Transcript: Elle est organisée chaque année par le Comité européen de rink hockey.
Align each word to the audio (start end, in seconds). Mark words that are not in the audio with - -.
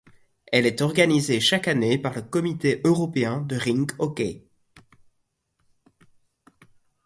Elle 0.51 0.65
est 0.65 0.81
organisée 0.81 1.39
chaque 1.39 1.67
année 1.67 1.99
par 1.99 2.15
le 2.15 2.23
Comité 2.23 2.81
européen 2.85 3.39
de 3.41 3.55
rink 3.55 3.91
hockey. 3.99 4.47